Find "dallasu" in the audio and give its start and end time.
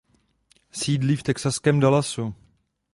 1.79-2.33